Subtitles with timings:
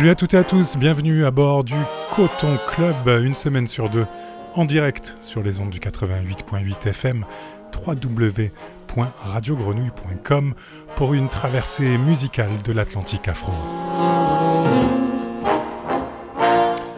[0.00, 1.74] Salut à toutes et à tous, bienvenue à bord du
[2.16, 4.06] Coton Club, une semaine sur deux,
[4.54, 7.26] en direct sur les ondes du 88.8 FM,
[7.86, 10.54] www.radiogrenouille.com
[10.96, 13.52] pour une traversée musicale de l'Atlantique afro.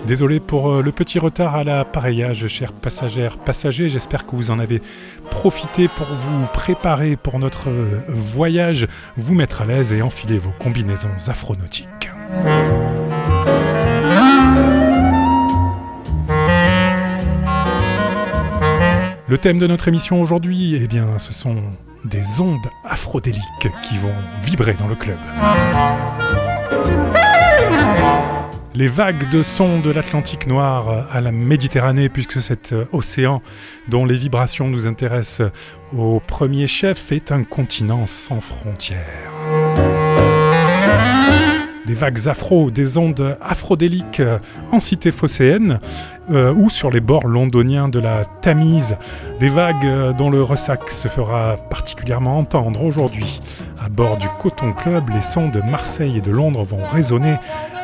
[0.06, 3.88] Désolé pour euh, le petit retard à l'appareillage, chers passagères, passagers.
[3.88, 4.80] J'espère que vous en avez
[5.28, 10.52] profité pour vous préparer pour notre euh, voyage, vous mettre à l'aise et enfiler vos
[10.60, 12.01] combinaisons afronautiques.
[19.32, 21.56] Le thème de notre émission aujourd'hui, eh bien, ce sont
[22.04, 23.40] des ondes afrodéliques
[23.82, 25.16] qui vont vibrer dans le club.
[28.74, 33.40] Les vagues de son de l'Atlantique noir à la Méditerranée, puisque cet océan
[33.88, 35.50] dont les vibrations nous intéressent
[35.96, 39.61] au premier chef est un continent sans frontières
[41.86, 44.38] des vagues afro, des ondes afrodéliques euh,
[44.70, 45.80] en cité phocéenne
[46.30, 48.96] euh, ou sur les bords londoniens de la Tamise,
[49.40, 53.40] des vagues euh, dont le ressac se fera particulièrement entendre aujourd'hui.
[53.84, 57.36] À bord du Coton Club, les sons de Marseille et de Londres vont résonner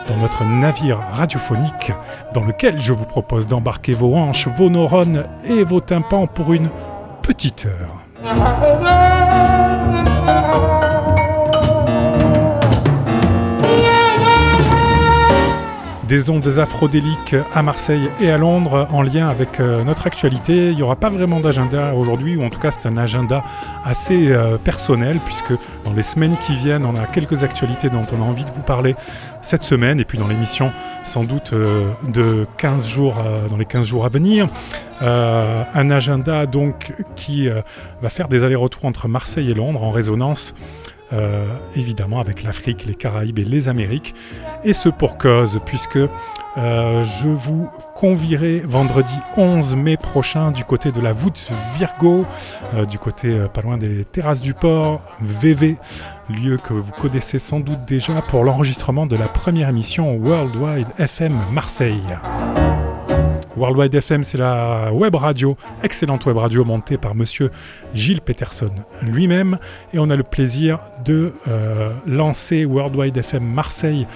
[0.07, 1.93] dans notre navire radiophonique
[2.33, 6.71] dans lequel je vous propose d'embarquer vos hanches, vos neurones et vos tympans pour une
[7.23, 8.05] petite heure.
[16.09, 20.69] Des ondes afrodéliques à Marseille et à Londres en lien avec euh, notre actualité.
[20.71, 23.45] Il n'y aura pas vraiment d'agenda aujourd'hui, ou en tout cas c'est un agenda
[23.85, 25.53] assez euh, personnel, puisque
[25.85, 28.63] dans les semaines qui viennent, on a quelques actualités dont on a envie de vous
[28.63, 28.97] parler
[29.43, 30.73] cette semaine, et puis dans l'émission
[31.05, 33.17] sans doute euh, de 15 jours,
[33.51, 34.47] dans les 15 jours à venir.
[35.03, 37.49] un agenda donc qui
[38.03, 40.55] va faire des allers-retours entre Marseille et Londres en résonance
[41.13, 44.15] euh, évidemment avec l'Afrique, les Caraïbes et les Amériques.
[44.65, 50.93] Et ce pour cause, puisque euh, je vous convierai vendredi 11 mai prochain du côté
[50.93, 52.27] de la voûte Virgo,
[52.75, 55.77] euh, du côté pas loin des terrasses du port, VV,
[56.29, 61.35] lieu que vous connaissez sans doute déjà pour l'enregistrement de la première émission Worldwide FM
[61.53, 62.03] Marseille.
[63.59, 67.51] Worldwide FM, c'est la web radio, excellente web radio montée par monsieur
[67.93, 68.71] Gilles Peterson
[69.03, 69.59] lui-même.
[69.93, 74.07] Et on a le plaisir de euh, lancer Worldwide FM Marseille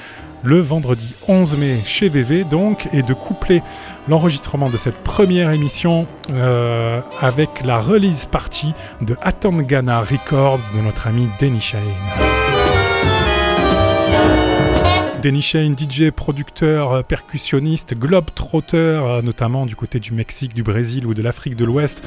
[0.44, 3.62] le vendredi 11 mai chez VV, donc, et de coupler
[4.08, 11.06] l'enregistrement de cette première émission euh, avec la release party de Atangana Records de notre
[11.06, 12.41] ami Denny Shane.
[15.22, 21.06] Denny Shane, DJ, producteur, euh, percussionniste, globe-trotter, euh, notamment du côté du Mexique, du Brésil
[21.06, 22.02] ou de l'Afrique de l'Ouest.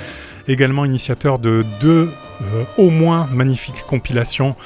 [0.49, 2.11] Également initiateur de deux,
[2.41, 4.57] euh, au moins, magnifiques compilations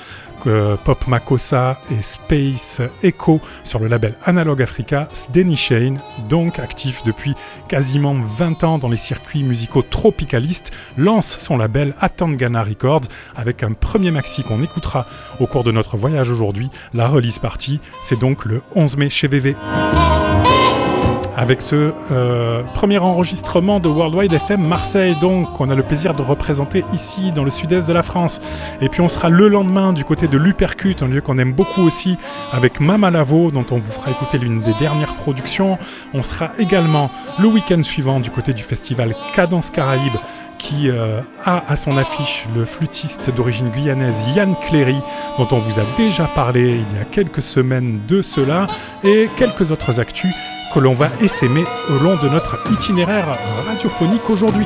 [0.83, 7.35] Pop Makossa et Space Echo sur le label Analog Africa, Denny Shane, donc actif depuis
[7.67, 13.73] quasiment 20 ans dans les circuits musicaux tropicalistes, lance son label Atangana Records avec un
[13.73, 15.05] premier maxi qu'on écoutera
[15.39, 19.27] au cours de notre voyage aujourd'hui, la release party, c'est donc le 11 mai chez
[19.27, 19.55] VV
[21.39, 26.21] avec ce euh, premier enregistrement de Worldwide FM Marseille, donc qu'on a le plaisir de
[26.21, 28.41] représenter ici dans le sud-est de la France.
[28.81, 31.81] Et puis on sera le lendemain du côté de l'Upercute, un lieu qu'on aime beaucoup
[31.81, 32.17] aussi,
[32.51, 35.77] avec Mama Lavo, dont on vous fera écouter l'une des dernières productions.
[36.13, 37.09] On sera également
[37.39, 40.17] le week-end suivant du côté du festival Cadence Caraïbe
[40.57, 44.97] qui euh, a à son affiche le flûtiste d'origine guyanaise Yann Cléry,
[45.37, 48.67] dont on vous a déjà parlé il y a quelques semaines de cela,
[49.05, 50.35] et quelques autres actus
[50.73, 53.35] que l'on va essaimer au long de notre itinéraire
[53.67, 54.65] radiophonique aujourd'hui.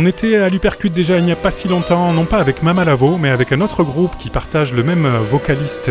[0.00, 2.84] On était à l'Hypercute déjà il n'y a pas si longtemps, non pas avec Mama
[2.84, 5.90] Lavo, mais avec un autre groupe qui partage le même vocaliste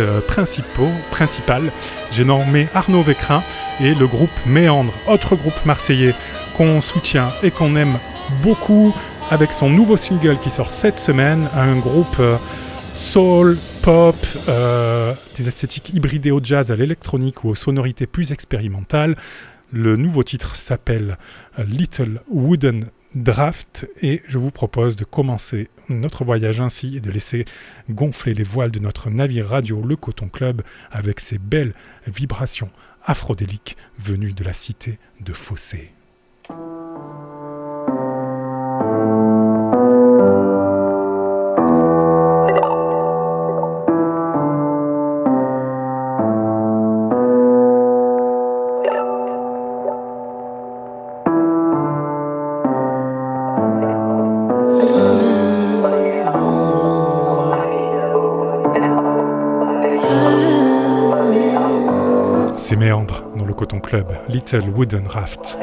[1.09, 1.63] principal.
[2.13, 3.43] J'ai nommé Arnaud Vécrin
[3.79, 6.15] et le groupe Méandre, autre groupe marseillais
[6.55, 7.99] qu'on soutient et qu'on aime
[8.41, 8.93] beaucoup
[9.29, 12.37] avec son nouveau single qui sort cette semaine, un groupe euh,
[12.93, 14.15] soul, pop,
[14.47, 19.15] euh, des esthétiques hybridées au jazz, à l'électronique ou aux sonorités plus expérimentales.
[19.71, 21.17] Le nouveau titre s'appelle
[21.59, 22.85] euh, Little Wooden
[23.15, 27.45] Draft et je vous propose de commencer notre voyage ainsi et de laisser
[27.89, 31.73] gonfler les voiles de notre navire radio Le Coton Club avec ces belles
[32.05, 32.69] vibrations
[33.07, 35.91] afrodéliques venues de la cité de Fossé.
[63.87, 65.55] Club, Little Wooden Raft.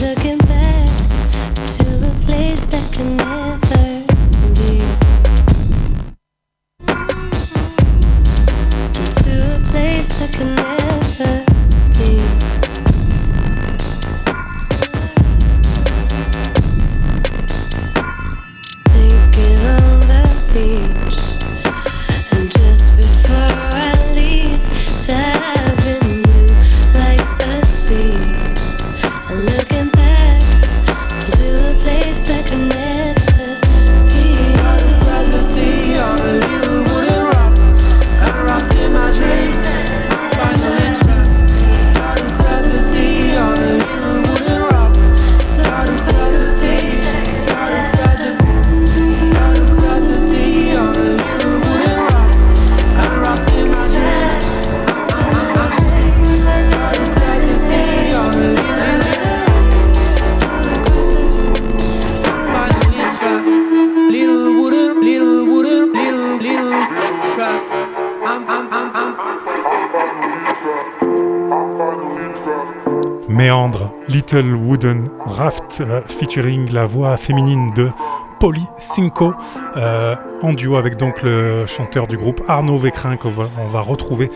[0.00, 0.55] Little
[75.80, 77.90] Euh, featuring la voix féminine de
[78.40, 79.34] Polly Cinco
[79.76, 83.80] euh, en duo avec donc le chanteur du groupe Arnaud Vécrin qu'on va, on va
[83.80, 84.30] retrouver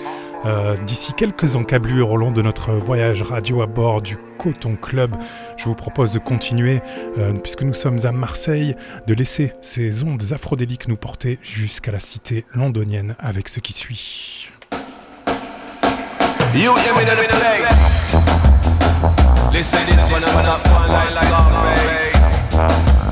[0.44, 5.14] euh, d'ici quelques encablures au long de notre voyage radio à bord du Coton Club.
[5.56, 6.80] Je vous propose de continuer,
[7.42, 8.74] puisque nous sommes à Marseille,
[9.06, 14.48] de laisser ces ondes afrodéliques nous porter jusqu'à la cité londonienne avec ce qui suit.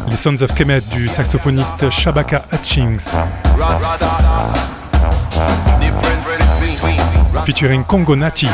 [0.08, 3.10] Les Sons of Kemet du saxophoniste Shabaka Hutchings.
[7.44, 8.48] Featuring Congo Nati.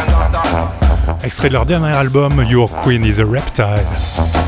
[1.22, 4.43] Extrait de leur dernier album Your Queen is a Reptile.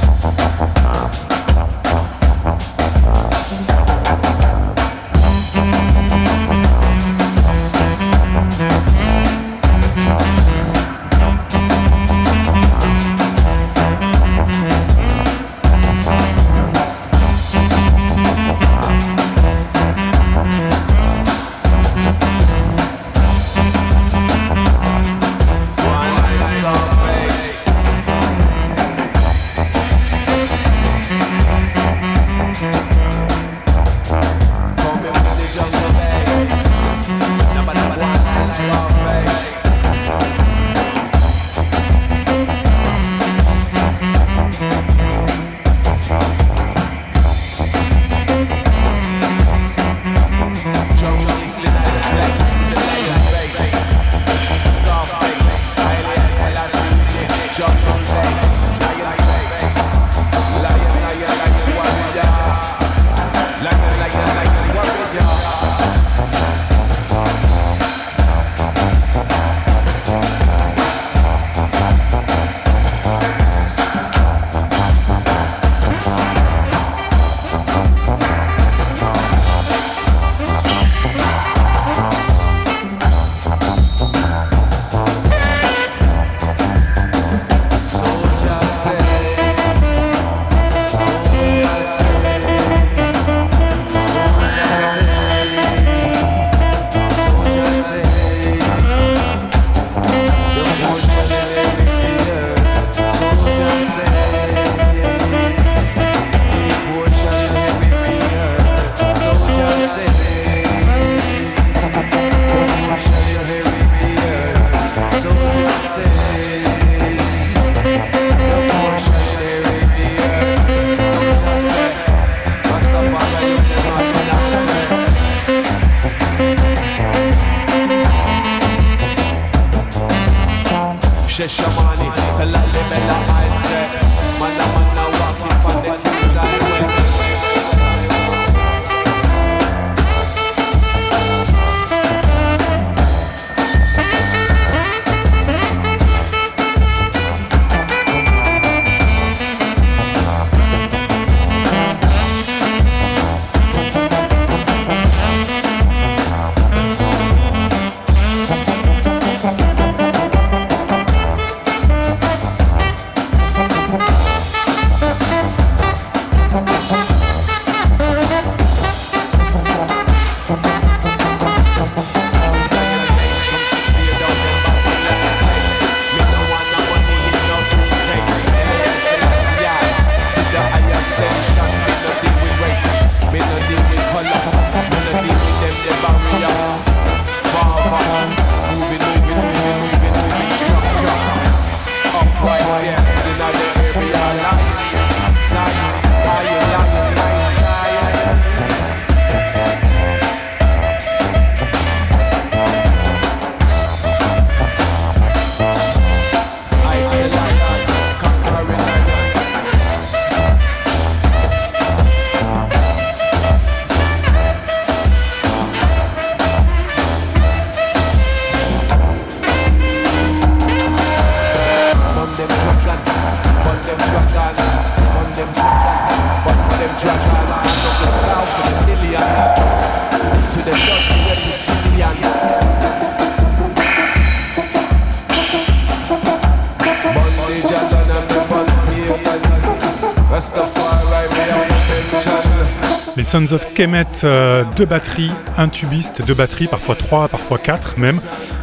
[243.37, 248.19] Sons of Kemet, euh, deux batteries, un tubiste, deux batteries, parfois trois, parfois quatre même.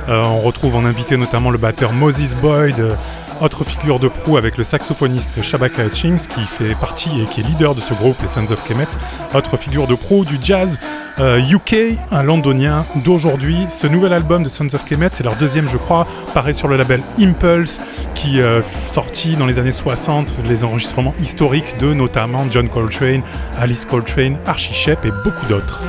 [0.09, 2.95] Euh, on retrouve en invité notamment le batteur Moses Boyd, euh,
[3.39, 7.43] autre figure de proue avec le saxophoniste Shabaka Hutchings qui fait partie et qui est
[7.43, 8.87] leader de ce groupe, les Sons of Kemet.
[9.35, 10.79] Autre figure de proue du jazz
[11.19, 13.57] UK, euh, un londonien d'aujourd'hui.
[13.69, 16.77] Ce nouvel album de Sons of Kemet, c'est leur deuxième je crois, paraît sur le
[16.77, 17.79] label Impulse
[18.15, 23.21] qui euh, sorti dans les années 60 les enregistrements historiques de notamment John Coltrane,
[23.59, 25.81] Alice Coltrane, Archie Shepp et beaucoup d'autres.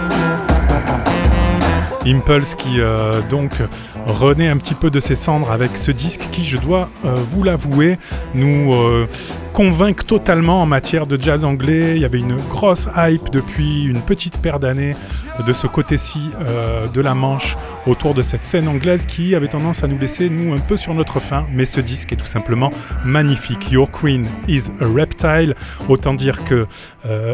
[2.06, 3.52] Impulse qui euh, donc
[4.06, 7.42] renaît un petit peu de ses cendres avec ce disque qui, je dois euh, vous
[7.42, 7.98] l'avouer,
[8.34, 8.74] nous
[9.54, 11.92] convainc totalement en matière de jazz anglais.
[11.94, 14.96] Il y avait une grosse hype depuis une petite paire d'années
[15.46, 16.30] de ce côté-ci
[16.92, 17.56] de la Manche
[17.86, 20.92] autour de cette scène anglaise qui avait tendance à nous laisser, nous, un peu sur
[20.92, 21.46] notre faim.
[21.52, 22.70] Mais ce disque est tout simplement
[23.04, 23.70] magnifique.
[23.70, 25.54] Your Queen is a Reptile.
[25.88, 26.66] Autant dire que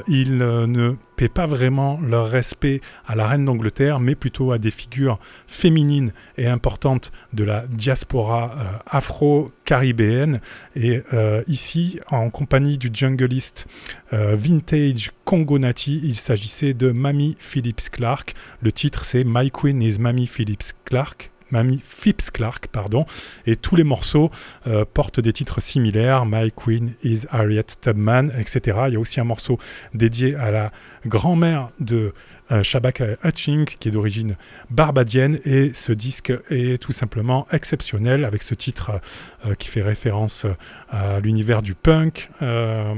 [0.07, 4.71] il ne paie pas vraiment leur respect à la reine d'Angleterre, mais plutôt à des
[4.71, 10.41] figures féminines et importantes de la diaspora euh, afro-caribéenne.
[10.77, 13.67] Et euh, ici, en compagnie du jungliste
[14.13, 18.35] euh, vintage Congo Nati, il s'agissait de Mamie Phillips Clark.
[18.61, 21.31] Le titre, c'est My Queen is Mamie Phillips Clark.
[21.51, 23.07] Mamie Phipps Clark, pardon,
[23.45, 24.31] et tous les morceaux
[24.95, 28.83] portent des titres similaires, My Queen is Harriet Tubman, etc.
[28.87, 29.59] Il y a aussi un morceau
[29.93, 30.71] dédié à la
[31.07, 32.15] grand-mère de
[32.51, 34.37] euh, Shabaka Hutchings, qui est d'origine
[34.71, 39.01] barbadienne, et ce disque est tout simplement exceptionnel avec ce titre
[39.47, 40.47] euh, qui fait référence
[40.91, 42.31] à l'univers du punk.
[42.43, 42.95] Euh,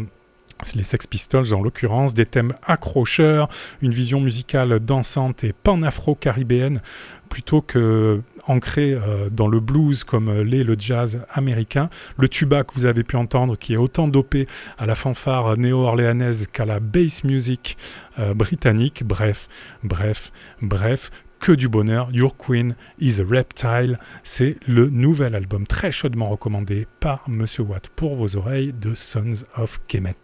[0.75, 3.49] les Sex Pistols en l'occurrence, des thèmes accrocheurs,
[3.81, 6.81] une vision musicale dansante et pan-afro-caribéenne
[7.29, 11.89] plutôt que ancré euh, dans le blues comme euh, l'est le jazz américain.
[12.17, 14.47] Le tuba que vous avez pu entendre, qui est autant dopé
[14.79, 17.77] à la fanfare néo-orléanaise qu'à la bass music
[18.19, 19.05] euh, britannique.
[19.05, 19.49] Bref,
[19.83, 22.09] bref, bref, que du bonheur.
[22.13, 27.89] Your Queen is a Reptile, c'est le nouvel album très chaudement recommandé par Monsieur Watt
[27.89, 30.15] pour vos oreilles de Sons of Kemet.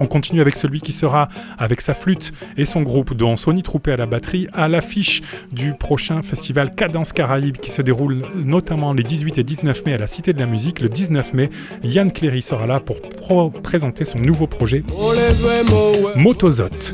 [0.00, 1.28] On continue avec celui qui sera,
[1.58, 5.74] avec sa flûte et son groupe, dont Sony Troupé à la batterie, à l'affiche du
[5.74, 10.06] prochain festival Cadence Caraïbe qui se déroule notamment les 18 et 19 mai à la
[10.06, 10.80] Cité de la Musique.
[10.80, 11.50] Le 19 mai,
[11.82, 13.00] Yann Cléry sera là pour
[13.62, 14.82] présenter son nouveau projet
[16.16, 16.92] Motozot,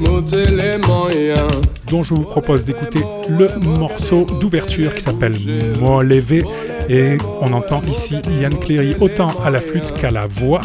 [1.89, 5.35] dont je vous propose d'écouter le morceau d'ouverture qui s'appelle
[5.81, 6.45] Molevé
[6.89, 10.61] et on entend ici Yann Cléry autant à la flûte qu'à la voix.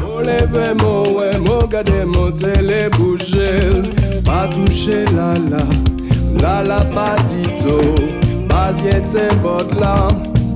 [4.24, 5.66] Pas toucher la la,
[6.40, 7.96] la la pas dito,
[8.48, 10.08] pas yete bodla,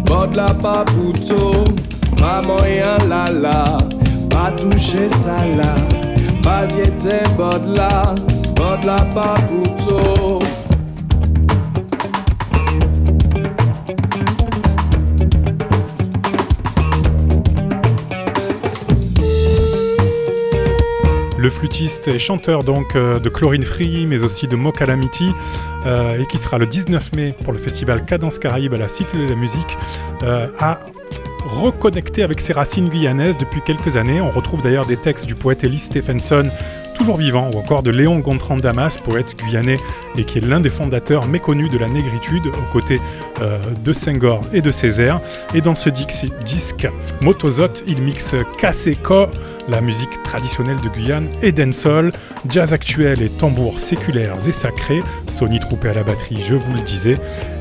[0.05, 1.63] bodla pas puto,
[2.17, 3.77] pas moyen la la,
[4.29, 5.75] pas toucher ça là,
[6.43, 8.13] pas yete bodla,
[8.55, 10.42] bodla pas puto.
[21.43, 25.29] Le flûtiste et chanteur donc euh, de Chlorine Free, mais aussi de Mo Calamity,
[25.85, 29.17] euh, et qui sera le 19 mai pour le festival Cadence Caraïbe à la Cité
[29.17, 29.77] de la Musique,
[30.23, 30.79] euh, a
[31.45, 34.21] reconnecté avec ses racines guyanaises depuis quelques années.
[34.21, 36.49] On retrouve d'ailleurs des textes du poète Ellis Stephenson
[36.93, 39.79] toujours vivant, ou encore de Léon Gontran Damas, poète guyanais
[40.17, 43.01] et qui est l'un des fondateurs méconnus de la négritude, aux côtés
[43.41, 45.19] euh, de Senghor et de Césaire.
[45.53, 46.87] Et dans ce disque,
[47.21, 49.27] Motozot, il mixe Kaseko,
[49.67, 52.11] la musique traditionnelle de Guyane, et dancehall,
[52.47, 56.81] jazz actuel et tambours séculaires et sacrés, Sony Troupé à la batterie, je vous le
[56.81, 57.17] disais,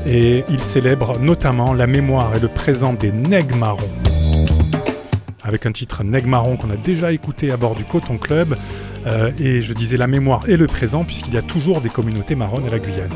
[0.07, 3.89] et il célèbre notamment la mémoire et le présent des nègres marrons
[5.43, 8.55] avec un titre Neg Marron qu'on a déjà écouté à bord du Coton Club.
[9.05, 12.35] Euh, et je disais la mémoire et le présent, puisqu'il y a toujours des communautés
[12.35, 13.09] marronnes à la Guyane.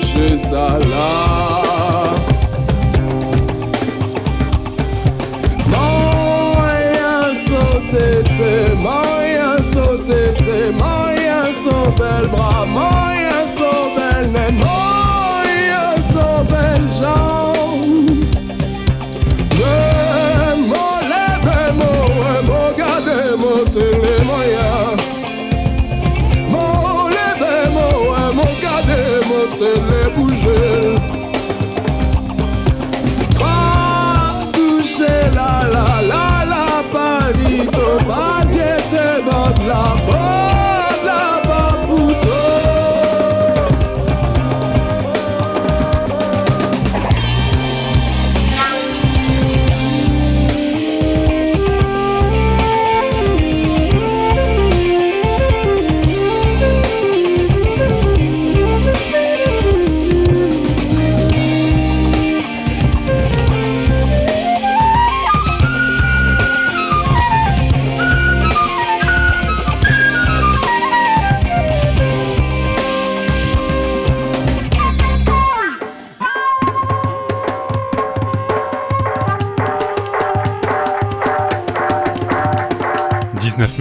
[0.00, 1.51] Pas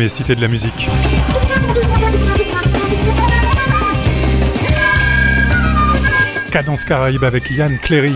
[0.02, 0.90] 19 mai, Cité de la musique.
[6.52, 8.16] Cadence Caraïbe avec Yann Cléry.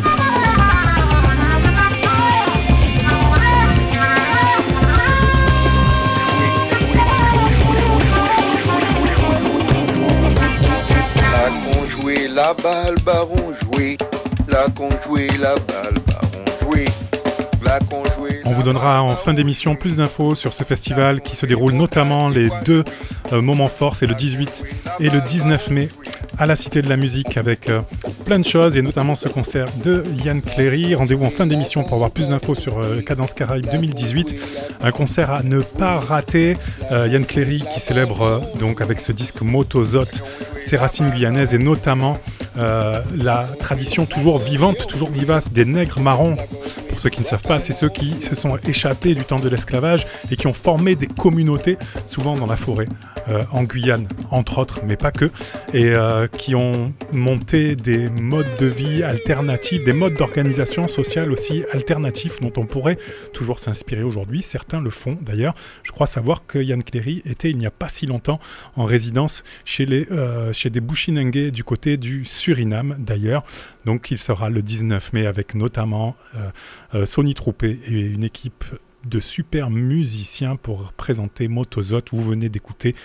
[11.31, 13.97] La con joué, la balle, baron joué.
[14.47, 15.84] La con joué, la balle,
[18.65, 22.83] donnera en fin d'émission plus d'infos sur ce festival qui se déroule notamment les deux
[23.31, 24.63] euh, moments forts, c'est le 18
[24.99, 25.89] et le 19 mai
[26.39, 27.81] à la Cité de la Musique avec euh,
[28.25, 30.95] plein de choses et notamment ce concert de Yann Cléry.
[30.95, 34.35] Rendez-vous en fin d'émission pour avoir plus d'infos sur euh, Cadence Caraïbe 2018.
[34.81, 36.57] Un concert à ne pas rater.
[36.91, 40.05] Euh, Yann Cléry qui célèbre euh, donc avec ce disque Motozot
[40.65, 42.17] ses racines guyanaises et notamment
[42.57, 46.35] euh, la tradition toujours vivante, toujours vivace des nègres marrons.
[46.89, 49.49] Pour ceux qui ne savent pas, c'est ceux qui se sont échappés du temps de
[49.49, 52.87] l'esclavage et qui ont formé des communautés, souvent dans la forêt,
[53.27, 55.25] euh, en Guyane, entre autres, mais pas que,
[55.73, 61.63] et euh, qui ont monté des modes de vie alternatifs, des modes d'organisation sociale aussi
[61.73, 62.97] alternatifs dont on pourrait
[63.33, 64.43] toujours s'inspirer aujourd'hui.
[64.43, 65.55] Certains le font d'ailleurs.
[65.83, 68.39] Je crois savoir que Yann Cléry était il n'y a pas si longtemps
[68.75, 73.43] en résidence chez, les, euh, chez des Bushinengue du côté du Suriname d'ailleurs.
[73.85, 76.49] Donc il sera le 19 mai avec notamment euh,
[76.95, 78.65] euh, Sony Troupé et une équipe
[79.05, 82.01] de super musiciens pour présenter Motozot.
[82.11, 82.95] Vous venez d'écouter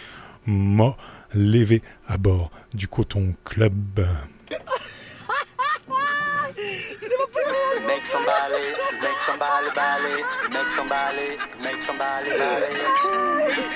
[0.47, 0.97] Mo
[1.33, 4.01] Levé à bord du Coton Club.
[7.87, 12.77] Make somebody, make somebody ballet, make somebody, make somebody ballet,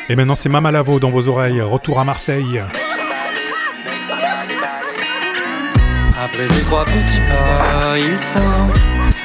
[0.08, 1.60] Et maintenant c'est Mama Lavo dans vos oreilles.
[1.60, 2.60] Retour à Marseille.
[2.72, 3.40] make somebody,
[3.84, 5.03] make somebody ballet.
[6.24, 8.38] Après deux trois petits pas, il sent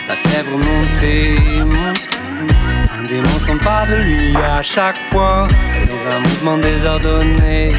[0.10, 2.02] la fièvre monter, monter.
[2.92, 5.48] Un démon s'empare de lui à chaque fois
[5.88, 7.74] dans un mouvement désordonné.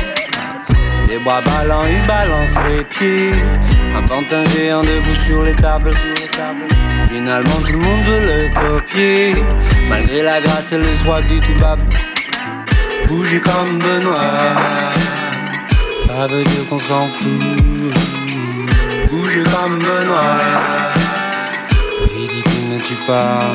[1.06, 3.32] Les bras ballants, il balance les pieds.
[3.94, 5.92] Un pantin géant debout sur les tables.
[7.12, 9.34] Finalement, tout le monde veut le copier.
[9.90, 11.78] Malgré la grâce et le swag du tout bab.
[13.06, 14.56] Bouger comme Benoît.
[16.06, 18.29] Ça veut dire qu'on s'en fout.
[19.30, 20.92] Bouger comme Benoît.
[22.02, 23.54] Ridicule, ne tue pas.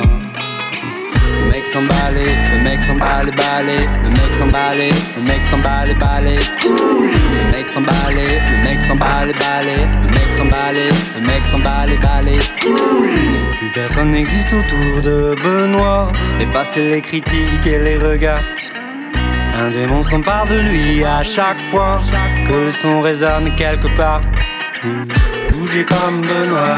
[1.43, 6.39] Le mec s'emballait, le mec s'emballait, balai, le mec s'emballait, le mec s'emballait, balai.
[6.63, 12.39] Le mec s'emballait, le mec s'emballait, balai, le mec s'emballait, le mec s'emballait, balai.
[13.59, 18.43] Plus personne n'existe autour de Benoît, effacer les critiques et les regards.
[19.57, 22.01] Un démon s'empare de lui à chaque fois
[22.47, 24.21] que le son résonne quelque part.
[25.75, 26.77] Bouger comme Benoît,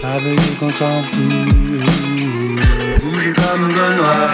[0.00, 1.54] ça veut dire qu'on s'en fout.
[3.00, 4.26] Bouger comme Benoît,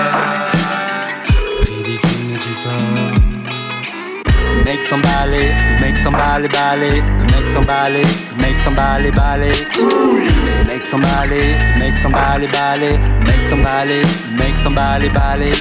[1.67, 4.33] ridicule ne tue pas.
[4.57, 8.03] Le mec s'emballait, le mec s'emballait, balai, le mec s'emballait,
[8.35, 9.53] le mec s'emballait, balai.
[9.77, 15.53] Le mec s'emballait, le mec s'emballait, balai, le mec s'emballait, le mec s'emballait, balai.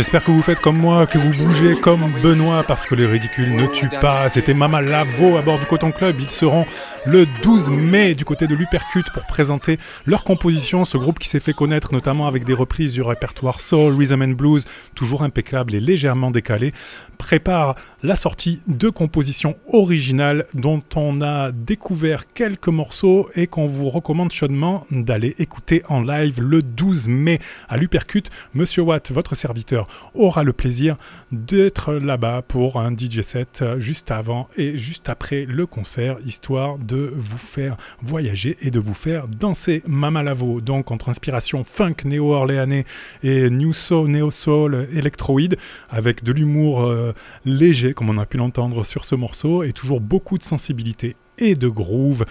[0.00, 3.54] J'espère que vous faites comme moi, que vous bougez comme Benoît, parce que les ridicules
[3.54, 4.30] ne tuent pas.
[4.30, 6.18] C'était Mama Lavo à bord du Coton Club.
[6.18, 6.64] Ils seront
[7.04, 10.86] le 12 mai du côté de l'Upercut pour présenter leur composition.
[10.86, 14.28] Ce groupe qui s'est fait connaître notamment avec des reprises du répertoire soul, rhythm and
[14.28, 16.72] blues, toujours impeccable et légèrement décalé,
[17.18, 23.90] prépare la sortie de compositions originales dont on a découvert quelques morceaux et qu'on vous
[23.90, 28.22] recommande chaudement d'aller écouter en live le 12 mai à l'Upercut.
[28.54, 30.96] Monsieur Watt, votre serviteur, aura le plaisir
[31.32, 37.12] d'être là-bas pour un DJ set juste avant et juste après le concert, histoire de
[37.14, 39.82] vous faire voyager et de vous faire danser.
[39.86, 42.84] Mama Lavo, donc entre inspiration funk néo-orléanais
[43.22, 45.56] et new soul, néo-soul, électroïde,
[45.88, 47.12] avec de l'humour euh,
[47.44, 51.54] léger, comme on a pu l'entendre sur ce morceau, et toujours beaucoup de sensibilité et
[51.54, 52.24] de groove.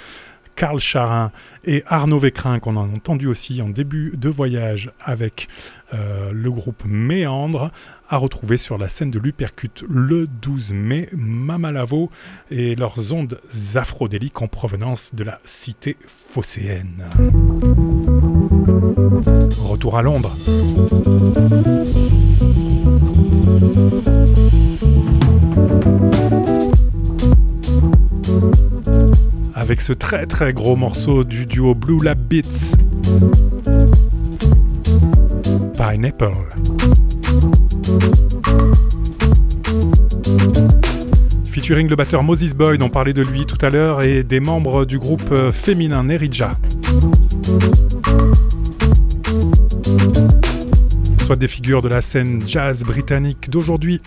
[0.59, 1.31] Karl Charin
[1.63, 5.47] et Arnaud Vécrin, qu'on a entendu aussi en début de voyage avec
[5.93, 7.71] euh, le groupe Méandre,
[8.09, 12.11] à retrouver sur la scène de l'Upercute le 12 mai, Mamalavo
[12.51, 13.39] et leurs ondes
[13.75, 17.05] afrodéliques en provenance de la cité phocéenne.
[19.63, 20.35] Retour à Londres
[29.69, 32.73] avec ce très très gros morceau du duo Blue Lab Beats.
[35.77, 36.33] Pineapple.
[41.51, 44.85] Featuring le batteur Moses Boyd, on parlait de lui tout à l'heure, et des membres
[44.85, 46.55] du groupe euh, féminin Nerija.
[51.19, 54.01] Soit des figures de la scène jazz britannique d'aujourd'hui.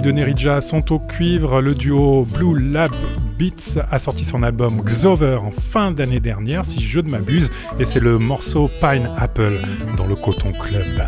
[0.00, 1.60] De Nerija sont au cuivre.
[1.60, 2.92] Le duo Blue Lab
[3.38, 7.84] Beats a sorti son album Xover en fin d'année dernière, si je ne m'abuse, et
[7.84, 9.60] c'est le morceau Pineapple
[9.96, 11.06] dans le Coton Club.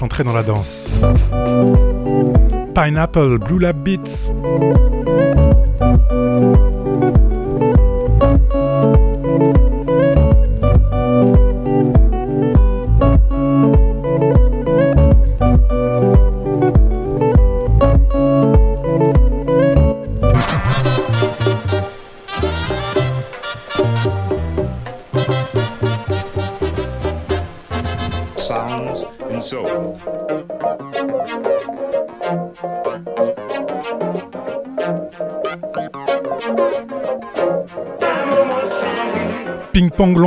[0.00, 0.88] Entrer dans la danse.
[2.74, 4.32] Pineapple, Blue Lab Beats.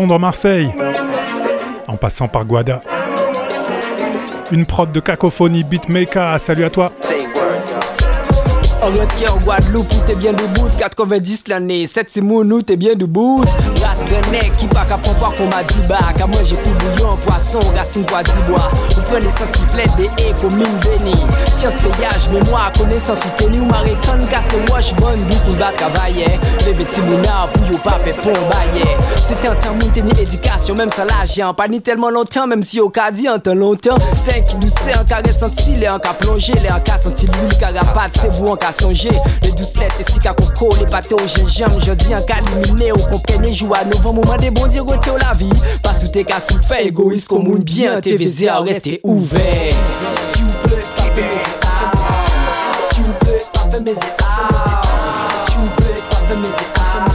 [0.06, 0.70] Londres-Marseille,
[1.88, 2.80] en passant par Guada.
[4.52, 6.92] Une prod de cacophonie beatmaker, salut à toi.
[8.84, 8.92] En
[9.40, 10.68] Guadeloupe, t'es bien debout.
[10.78, 12.22] 90 l'année, 7 c'est
[12.62, 13.44] t'es bien debout.
[14.10, 17.64] Grenek Ki pa ka pon pa kon ma di ba Ka manje kou bouillon, poisson,
[17.76, 18.70] racine kwa di bois.
[18.96, 21.16] Ou pren esans ki flet de e kom min beni
[21.56, 26.30] Science feyaj, mémoire, connaissance soutenu Ou mare kan kase bon bou kou bat kavaye
[26.66, 28.88] Leve ti mounar pou yo pa pe pon baye
[29.28, 30.12] C'était un temps moun teni
[30.76, 33.54] même ça là j'ai pas ni tellement longtemps, même si au cas dit un temps
[33.54, 33.98] longtemps.
[34.16, 37.58] C'est qui douce, un cas ressenti, les un cas plongé, les un cas senti l'huile,
[37.60, 39.10] carapate, c'est vous un cas songé.
[39.44, 42.98] Les douces lettres, les sika coco, les bateaux, gingembre, je dis un cas éliminé, au
[42.98, 45.50] comprenez, joue à nouveau moment des bons dire au la vie.
[45.82, 45.94] Pas
[53.20, 54.82] plaît, pas fait mes états.
[55.48, 57.06] S'il vous plaît, pas fait mes états.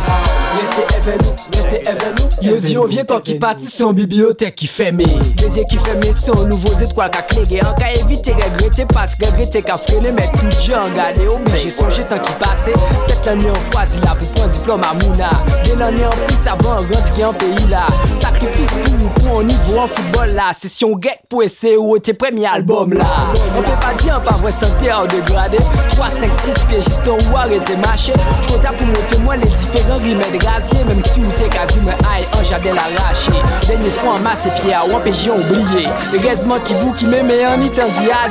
[0.59, 2.20] Restez événement, restez événement.
[2.41, 5.05] Yo di yo vye kon ki pati son bibliotek ki feme
[5.37, 9.77] Bezye ki feme son nouvo etwal ka klege An ka evite regrete pas regrete ka
[9.81, 12.73] frene Mek tout jan gade oblige sonje tan ki pase
[13.05, 15.29] Set l'année an fwazi la pou pon diplom a mouna.
[15.67, 17.83] Den l'année an plis avan rentre ki an peyi la
[18.23, 22.49] Sakrifis pou pou an nivou an football la Session gek pou ese ou te premi
[22.49, 23.11] album la
[23.51, 25.61] On pe pa di an pa vre sante an degradé
[25.93, 28.17] 3, 5, 6 piye jiston ou arete mache
[28.49, 32.30] Trota pou monte mwen le diferent rimed razye Mem si ou te kazi mwen aye
[32.39, 33.33] un jardin arraché.
[33.67, 35.89] Dernier fois en masse et pierre, ou un péché oublié.
[36.13, 37.87] Les gazements qui vous qui m'aimez en mi-temps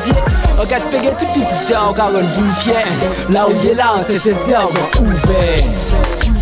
[0.05, 0.11] dit
[0.59, 2.85] On gaspillait tout petit temps, car on vous fier.
[3.29, 5.63] Là où il est là, c'était zéro ouvert.
[6.19, 6.33] S'il.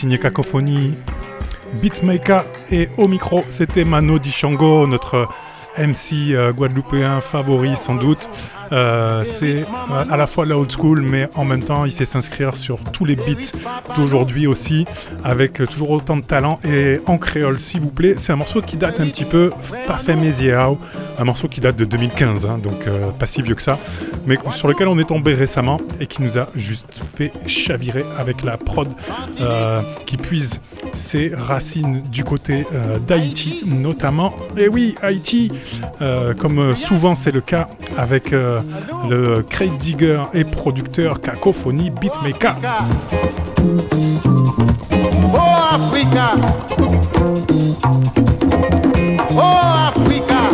[0.00, 0.94] Signé Cacophonie,
[1.74, 5.28] Beatmaker et au micro, c'était Mano Dichango, notre
[5.76, 8.30] MC euh, guadeloupéen favori sans doute.
[8.72, 12.04] Euh, c'est euh, à la fois la old school, mais en même temps, il sait
[12.04, 13.52] s'inscrire sur tous les beats
[13.96, 14.86] d'aujourd'hui aussi,
[15.24, 16.60] avec toujours autant de talent.
[16.64, 19.50] Et en créole, s'il vous plaît, c'est un morceau qui date un petit peu,
[19.86, 20.16] pas fait
[21.18, 23.78] un morceau qui date de 2015, hein, donc pas si vieux que ça,
[24.26, 28.42] mais sur lequel on est tombé récemment et qui nous a juste fait chavirer avec
[28.42, 28.88] la prod
[30.06, 30.60] qui puise
[30.92, 32.66] ses racines du côté
[33.06, 34.34] d'Haïti, notamment.
[34.56, 35.52] Et oui, Haïti,
[36.38, 38.34] comme souvent c'est le cas avec
[39.08, 42.56] le crate digger et producteur Cacophonie Beatmaker.
[45.32, 45.38] Oh
[45.72, 46.34] Africa!
[49.32, 49.40] Oh
[49.88, 50.50] Africa!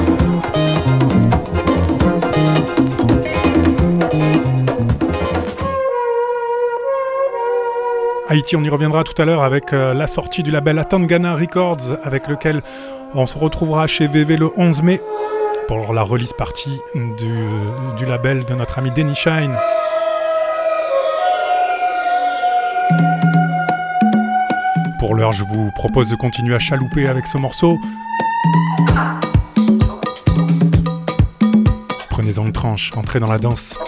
[8.28, 11.96] Haïti, on y reviendra tout à l'heure avec euh, la sortie du label Atangana Records,
[12.02, 12.60] avec lequel
[13.14, 15.00] on se retrouvera chez VV le 11 mai
[15.68, 19.54] pour la release partie du, label de notre ami Denny Shine.
[24.98, 27.78] Pour l'heure, je vous propose de continuer à chalouper avec ce morceau.
[32.10, 33.78] Prenez-en une tranche, entrez dans la danse.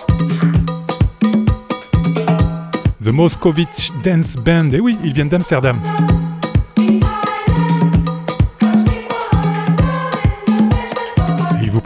[3.05, 5.77] The Moscovich Dance Band, et oui, ils viennent d'Amsterdam.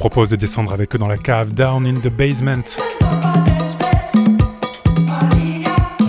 [0.09, 2.65] Propose de descendre avec eux dans la cave Down in the Basement.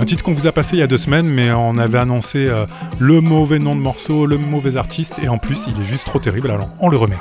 [0.02, 2.48] Un titre qu'on vous a passé il y a deux semaines, mais on avait annoncé
[2.48, 2.66] euh,
[2.98, 6.18] le mauvais nom de morceau, le mauvais artiste, et en plus il est juste trop
[6.18, 7.20] terrible, alors on le remet.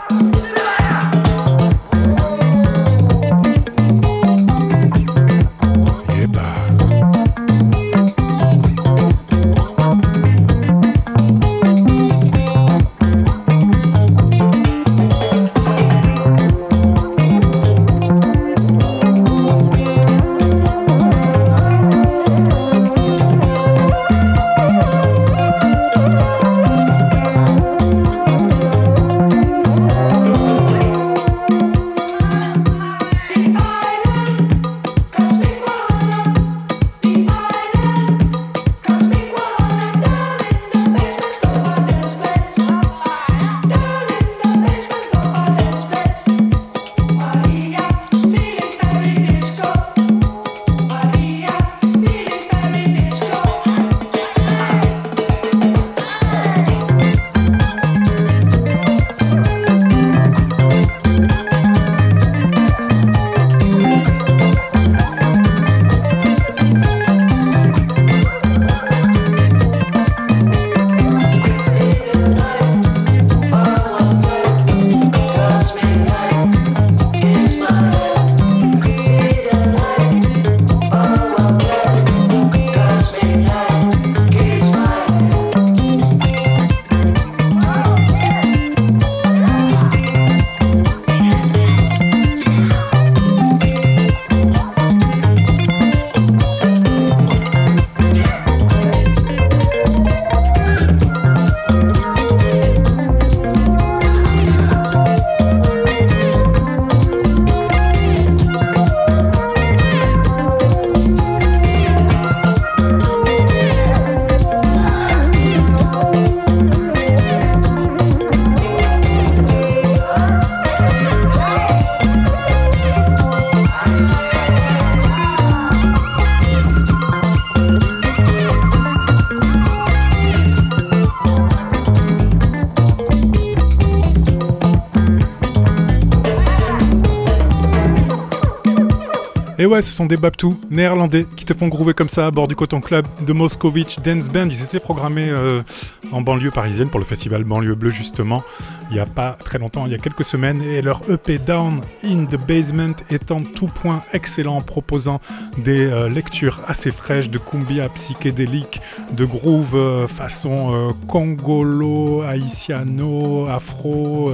[139.62, 142.48] Et ouais, ce sont des Babtou néerlandais qui te font groover comme ça à bord
[142.48, 144.48] du Coton Club de Moscovitch Dance Band.
[144.48, 145.62] Ils étaient programmés euh,
[146.10, 148.42] en banlieue parisienne pour le festival Banlieue Bleue justement,
[148.90, 150.62] il n'y a pas très longtemps, il y a quelques semaines.
[150.62, 155.20] Et leur EP Down in the Basement étant tout point excellent, proposant
[155.58, 158.80] des euh, lectures assez fraîches de cumbia psychédélique,
[159.12, 164.32] de groove euh, façon congolo, haïtiano, afro,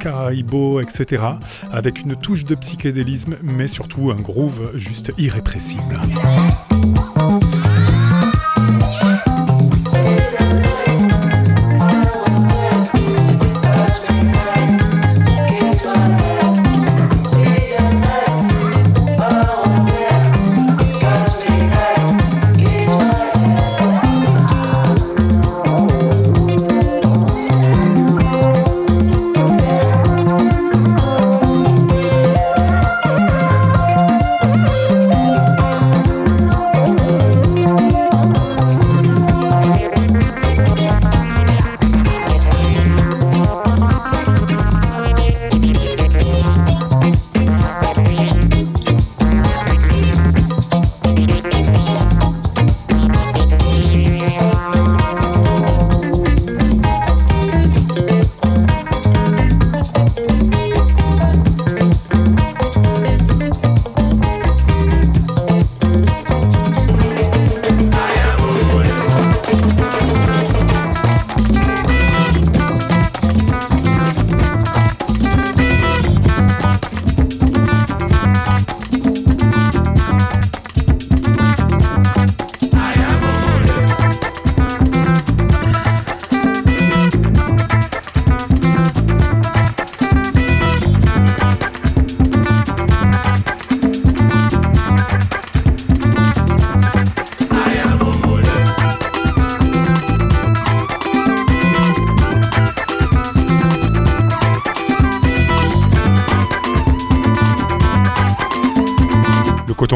[0.00, 1.22] caraïbo, etc.
[1.72, 6.00] Avec une touche de psychédélisme, mais surtout un groove juste irrépressible.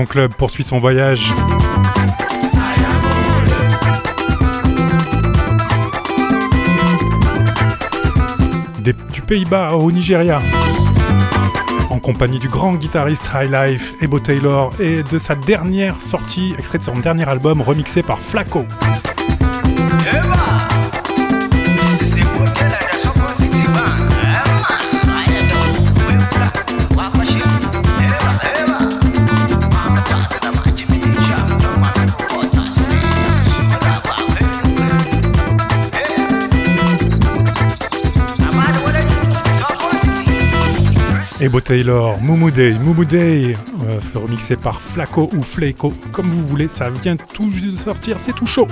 [0.04, 1.32] Club poursuit son voyage.
[9.12, 10.38] du Pays-Bas au Nigeria.
[11.90, 16.78] En compagnie du grand guitariste High Life, Ebo Taylor, et de sa dernière sortie, extrait
[16.78, 18.64] de son dernier album remixé par Flaco.
[41.48, 43.56] Ebo Taylor, Moumou Day, Moumou Day,
[43.88, 48.16] euh, remixé par Flaco ou Fleco, comme vous voulez, ça vient tout juste de sortir,
[48.20, 48.68] c'est tout chaud.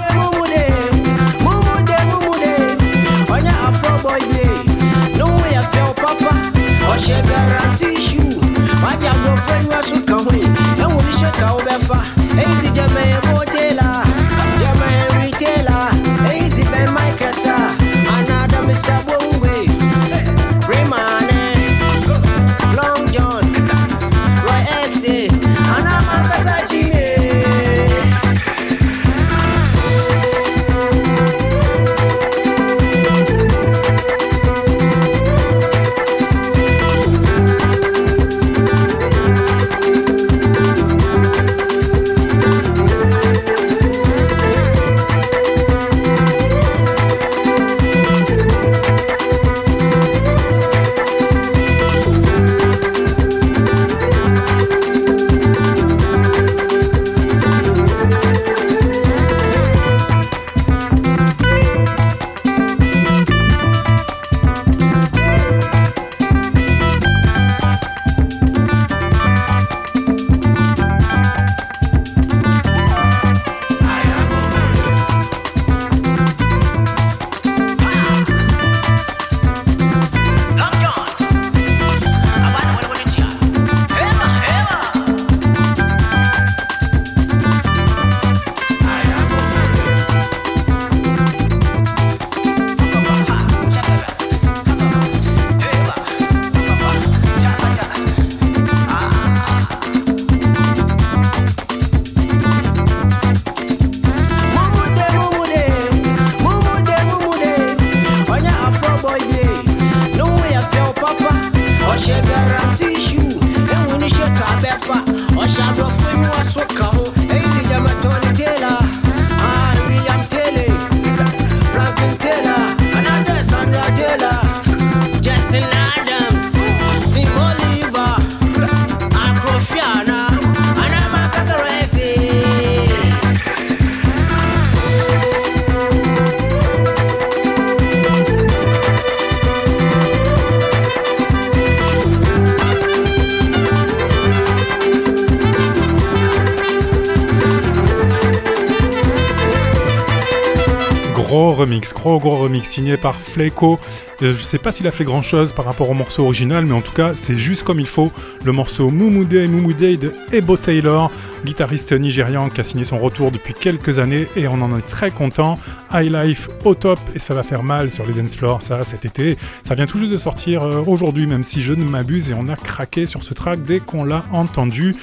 [152.77, 153.81] Signé par Fleco.
[154.21, 156.75] Euh, je sais pas s'il a fait grand chose par rapport au morceau original, mais
[156.75, 158.13] en tout cas, c'est juste comme il faut.
[158.45, 161.11] Le morceau Mumude Mumude de Ebo Taylor,
[161.47, 165.11] guitariste nigérian qui a signé son retour depuis quelques années et on en est très
[165.11, 165.55] content.
[165.91, 169.07] High Life au top et ça va faire mal sur les dance floors, ça cet
[169.07, 169.39] été.
[169.63, 172.49] Ça vient tout juste de sortir euh, aujourd'hui, même si je ne m'abuse et on
[172.49, 174.95] a craqué sur ce track dès qu'on l'a entendu.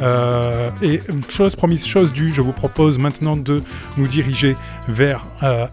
[0.00, 3.62] Euh, et chose promise, chose due, je vous propose maintenant de
[3.96, 4.56] nous diriger
[4.88, 5.24] vers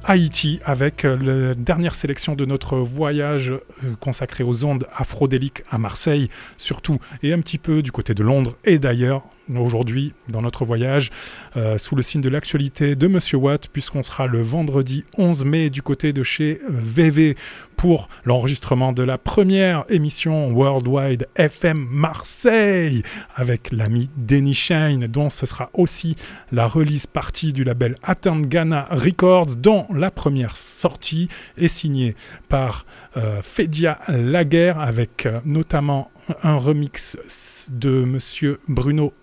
[0.03, 3.59] Haïti avec la dernière sélection de notre voyage euh,
[3.99, 8.55] consacré aux ondes afrodéliques à Marseille, surtout, et un petit peu du côté de Londres
[8.65, 9.23] et d'ailleurs,
[9.55, 11.11] aujourd'hui, dans notre voyage,
[11.55, 15.69] euh, sous le signe de l'actualité de Monsieur Watt, puisqu'on sera le vendredi 11 mai
[15.69, 17.35] du côté de chez VV
[17.77, 23.03] pour l'enregistrement de la première émission Worldwide FM Marseille
[23.35, 26.15] avec l'ami Denny Shine, dont ce sera aussi
[26.51, 32.15] la release partie du label Atangana Records, dont la première sortie est signée
[32.49, 32.85] par
[33.15, 36.11] euh, Fedia Laguerre avec euh, notamment
[36.43, 37.17] un remix
[37.69, 39.13] de monsieur Bruno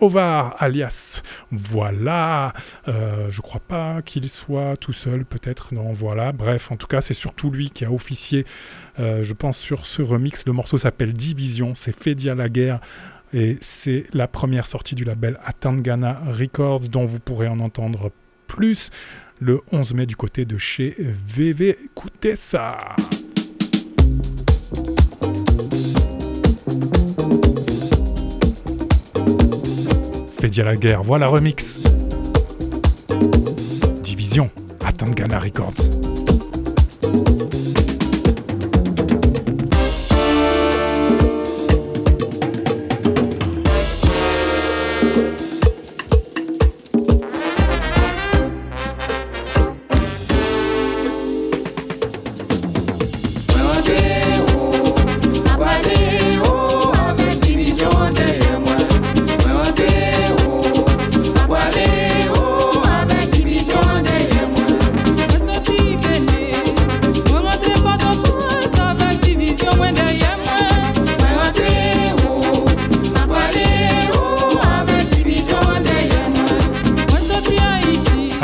[0.00, 2.52] Ovar, alias voilà.
[2.88, 5.74] Euh, je crois pas qu'il soit tout seul, peut-être.
[5.74, 6.32] Non, voilà.
[6.32, 8.44] Bref, en tout cas, c'est surtout lui qui a officié,
[8.98, 10.46] euh, je pense, sur ce remix.
[10.46, 11.74] Le morceau s'appelle Division.
[11.74, 12.80] C'est Fedia la guerre.
[13.32, 18.12] Et c'est la première sortie du label Atangana Records, dont vous pourrez en entendre
[18.46, 18.90] plus
[19.40, 21.76] le 11 mai du côté de chez VV.
[21.86, 22.94] Écoutez ça!
[30.50, 31.02] Fait la guerre.
[31.02, 31.78] Voilà remix.
[34.02, 34.50] Division,
[34.84, 35.72] Atangana Records.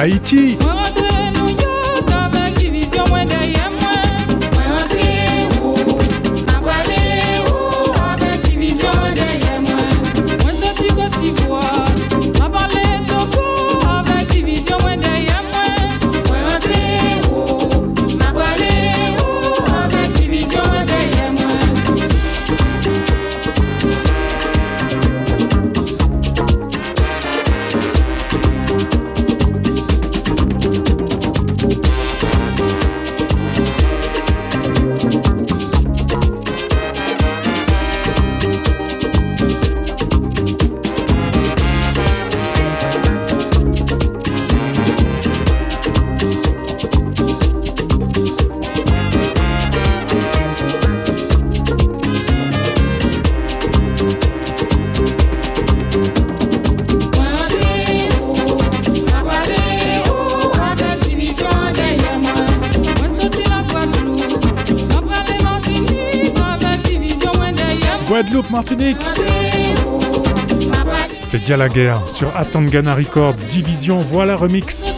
[0.01, 0.69] Haïti.
[71.57, 74.94] La guerre sur Atangana Records, Division, voilà remix.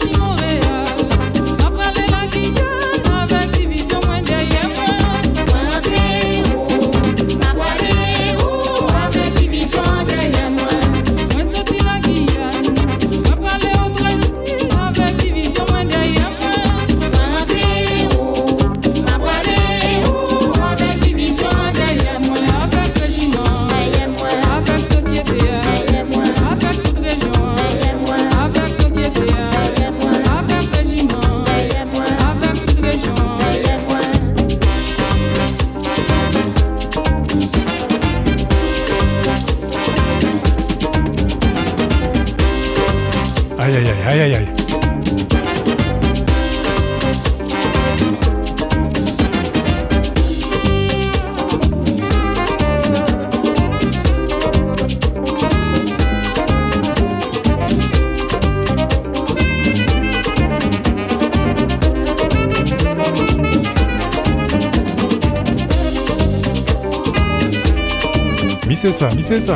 [69.41, 69.55] Ça,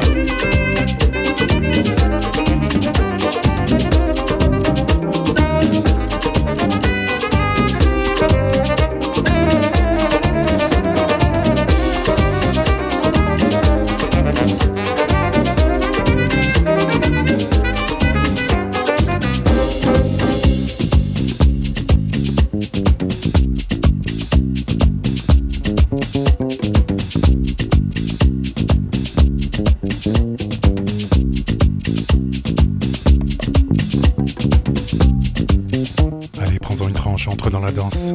[37.28, 38.14] rentre dans la danse.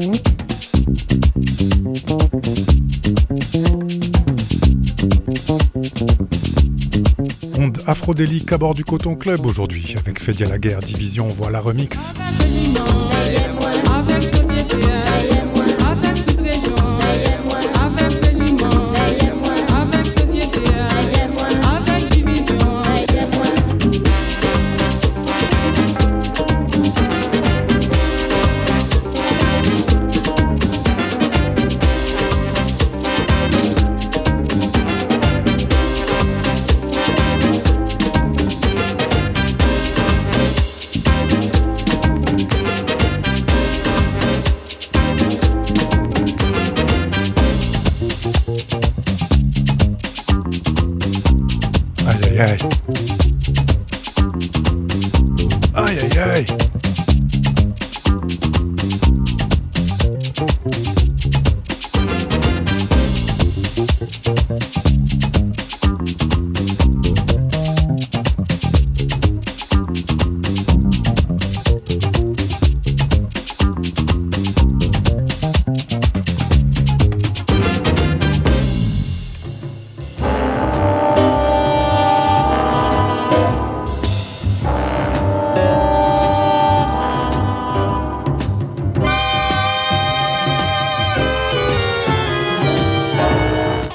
[7.58, 12.14] Onde afrodélique à bord du Coton Club aujourd'hui avec Fédia la guerre division voilà remix.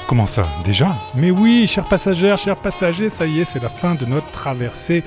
[0.08, 3.94] Comment ça Déjà Mais oui, chers passagères, chers passagers, ça y est, c'est la fin
[3.94, 5.04] de notre traversée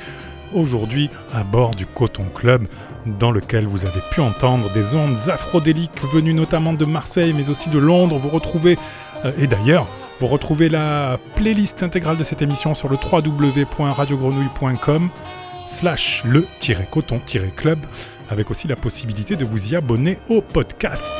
[0.53, 2.67] aujourd'hui à bord du Coton Club,
[3.07, 7.69] dans lequel vous avez pu entendre des ondes afrodéliques venues notamment de Marseille, mais aussi
[7.69, 8.19] de Londres.
[8.19, 8.77] Vous retrouvez,
[9.25, 9.89] euh, et d'ailleurs,
[10.19, 15.09] vous retrouvez la playlist intégrale de cette émission sur le www.radiogrenouille.com
[15.67, 17.79] slash le-coton-club,
[18.29, 21.11] avec aussi la possibilité de vous y abonner au podcast.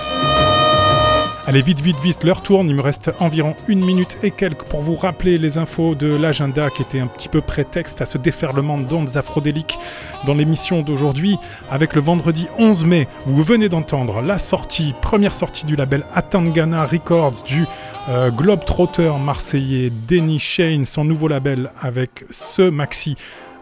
[1.48, 4.82] Allez vite, vite, vite, l'heure tourne, il me reste environ une minute et quelques pour
[4.82, 8.78] vous rappeler les infos de l'agenda qui était un petit peu prétexte à ce déferlement
[8.78, 9.80] d'ondes afrodéliques
[10.28, 11.40] dans l'émission d'aujourd'hui
[11.72, 13.08] avec le vendredi 11 mai.
[13.26, 17.66] Vous venez d'entendre la sortie, première sortie du label Atangana Records du
[18.10, 23.16] euh, Globetrotter marseillais Denny Shane, son nouveau label avec ce maxi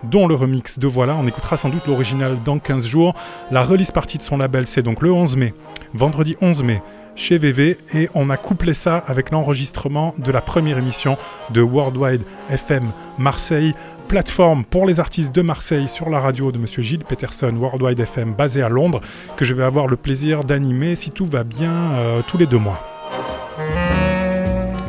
[0.04, 1.16] dont le remix de Voilà.
[1.16, 3.14] On écoutera sans doute l'original dans 15 jours.
[3.52, 5.54] La release partie de son label, c'est donc le 11 mai,
[5.94, 6.82] vendredi 11 mai
[7.20, 11.18] chez VV et on a couplé ça avec l'enregistrement de la première émission
[11.52, 13.76] de Worldwide FM Marseille,
[14.08, 18.34] plateforme pour les artistes de Marseille sur la radio de Monsieur Gilles Peterson, Worldwide FM
[18.34, 19.02] basé à Londres,
[19.36, 22.58] que je vais avoir le plaisir d'animer si tout va bien euh, tous les deux
[22.58, 22.80] mois.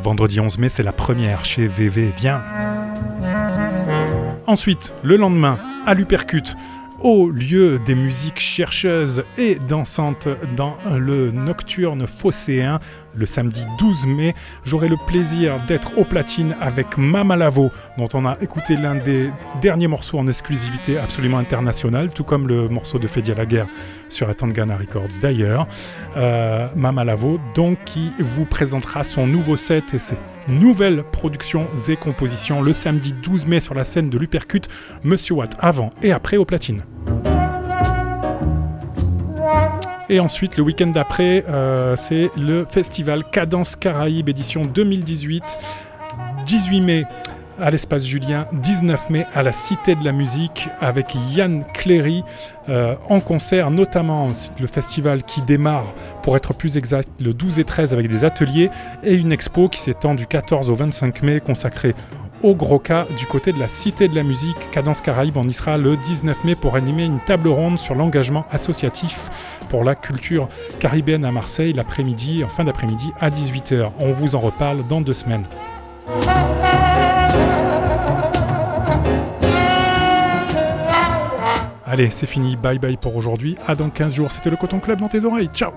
[0.03, 2.11] Vendredi 11 mai, c'est la première chez VV.
[2.17, 2.43] Viens.
[4.47, 6.57] Ensuite, le lendemain, à l'Upercute,
[7.01, 12.81] au lieu des musiques chercheuses et dansantes dans le nocturne phocéen,
[13.15, 14.35] le samedi 12 mai,
[14.65, 19.31] j'aurai le plaisir d'être au platine avec Mama Lavo, dont on a écouté l'un des
[19.61, 23.67] derniers morceaux en exclusivité absolument internationale, tout comme le morceau de Fédia la guerre
[24.09, 25.67] sur Atangana Records d'ailleurs.
[26.17, 30.17] Euh, Mama Lavo, donc, qui vous présentera son nouveau set et ses
[30.49, 34.69] nouvelles productions et compositions le samedi 12 mai sur la scène de l'Upercute,
[35.05, 36.83] Monsieur Watt avant et après au platine.
[40.13, 45.57] Et ensuite, le week-end d'après, euh, c'est le festival Cadence Caraïbes édition 2018.
[46.45, 47.05] 18 mai
[47.61, 52.25] à l'espace Julien, 19 mai à la Cité de la Musique avec Yann Cléry
[52.69, 55.95] euh, en concert, notamment le festival qui démarre,
[56.25, 58.71] pour être plus exact, le 12 et 13 avec des ateliers
[59.05, 61.95] et une expo qui s'étend du 14 au 25 mai consacrée
[62.43, 64.57] au gros cas du côté de la Cité de la Musique.
[64.73, 68.47] Cadence Caraïbes, on y sera le 19 mai pour animer une table ronde sur l'engagement
[68.51, 69.31] associatif
[69.69, 73.91] pour la culture caribéenne à Marseille l'après-midi, en fin d'après-midi à 18h.
[74.01, 75.45] On vous en reparle dans deux semaines.
[81.87, 83.57] Allez, c'est fini, bye bye pour aujourd'hui.
[83.67, 85.51] À dans 15 jours, c'était le Coton Club dans tes oreilles.
[85.53, 85.73] Ciao